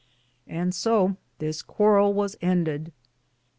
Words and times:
And 0.47 0.73
so 0.73 1.15
this 1.37 1.61
Quarell 1.61 2.11
was 2.11 2.35
ended. 2.41 2.91